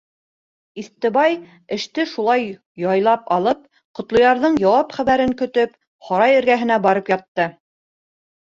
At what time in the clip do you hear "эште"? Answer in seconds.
1.75-2.05